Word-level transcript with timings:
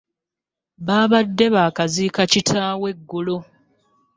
Baabadde 0.85 1.45
baakaziika 1.55 2.21
kitaawe 2.31 2.89
eggulo. 2.93 3.37